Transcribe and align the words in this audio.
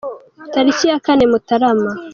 Tariki 0.53 0.85
ya 0.91 0.97
kane 1.05 1.23
Mutarama 1.31 1.91